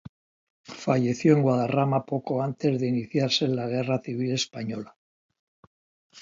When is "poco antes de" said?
2.07-2.87